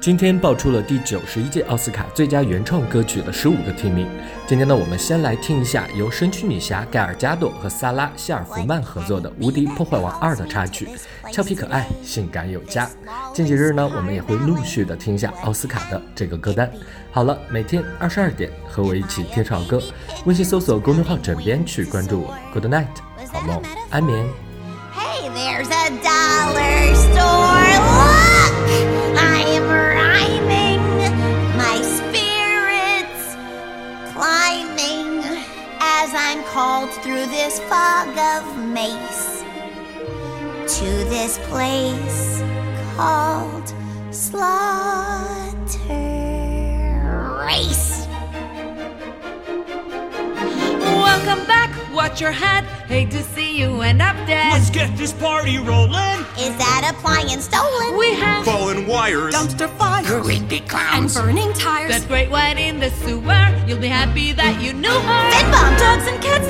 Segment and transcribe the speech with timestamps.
[0.00, 4.08] 今天爆出了第九十一届奥斯卡最佳原创歌曲的十五个提名。
[4.46, 10.88] 今天呢，我们先来听一下由神曲女侠盖尔加朵和萨拉希尔弗曼合作的《无敌破坏王二》的插曲，
[11.30, 12.88] 俏皮可爱，性感有加。
[13.34, 16.70] 近几日呢，我们也会陆续的听一下奥斯卡的这个歌单。
[17.12, 19.82] 好了，每天二十二点和我一起听首好歌，
[20.24, 22.34] 微信搜索公众号“枕边曲”，关注我。
[22.54, 22.86] Good night，
[23.30, 24.26] 好梦，安眠。
[24.94, 27.60] Hey, there's a dollar store.
[28.66, 28.99] Look,
[37.30, 39.42] this fog of mace
[40.78, 42.42] to this place
[42.96, 43.72] called
[44.10, 45.76] Slaughter
[47.46, 48.06] Race.
[51.06, 52.64] Welcome back, watch your head.
[52.88, 54.52] Hate to see you end up dead.
[54.52, 56.18] Let's get this party rolling.
[56.38, 57.96] Is that appliance stolen?
[57.96, 59.34] We have Fallen wires.
[59.34, 61.90] dumpster fire, Creepy clowns, and burning tires.
[61.90, 63.46] that great one in the sewer.
[63.66, 65.29] You'll be happy that you knew her.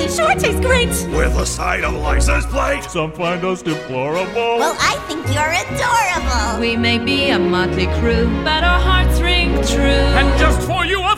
[0.00, 0.88] It sure tastes great.
[1.14, 2.84] With a side of license plate.
[2.84, 4.58] Some find us deplorable.
[4.58, 6.60] Well, I think you're adorable.
[6.60, 10.06] We may be a motley crew, but our hearts ring true.
[10.18, 11.16] and just for you, a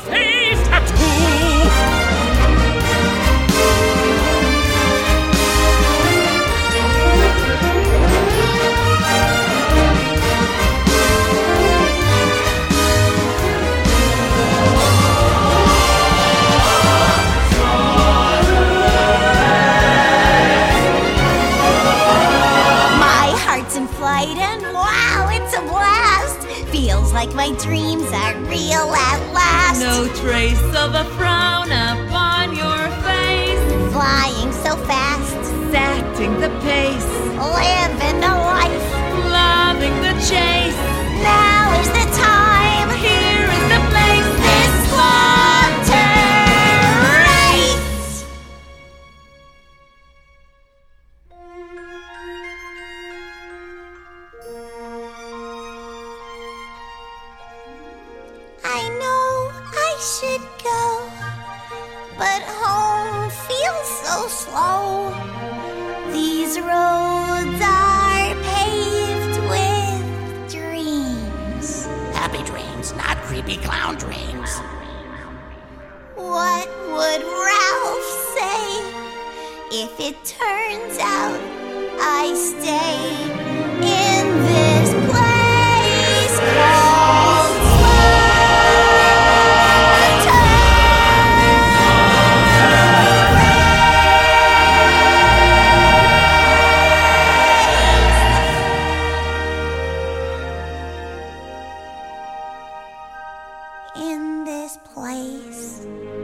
[24.28, 26.40] and wow, it's a blast.
[26.70, 29.80] Feels like my dreams are real at last.
[29.80, 33.92] no trace of a frown upon your face.
[33.92, 35.36] Flying so fast,
[35.72, 37.06] Setting the pace,
[37.36, 38.92] living a life.
[39.30, 40.61] loving the chase.
[58.64, 61.10] I know I should go,
[62.16, 65.10] but home feels so slow.
[66.12, 71.86] These roads are paved with dreams.
[72.14, 74.58] Happy dreams, not creepy clown dreams.
[76.14, 78.62] What would Ralph say
[79.72, 81.40] if it turns out
[82.00, 82.98] I stay
[83.82, 84.11] in
[105.50, 106.21] Slaughter?